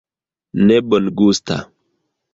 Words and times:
Ne 0.65 0.77
bongusta... 0.87 1.55